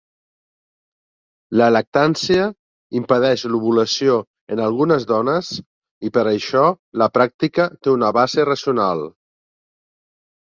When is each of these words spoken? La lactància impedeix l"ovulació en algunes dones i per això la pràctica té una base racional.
La 1.61 1.65
lactància 1.73 2.45
impedeix 2.99 3.43
l"ovulació 3.49 4.15
en 4.55 4.61
algunes 4.69 5.05
dones 5.13 5.51
i 6.09 6.13
per 6.17 6.23
això 6.31 6.63
la 7.03 7.09
pràctica 7.19 7.67
té 7.75 7.93
una 7.99 8.09
base 8.21 8.47
racional. 8.51 9.05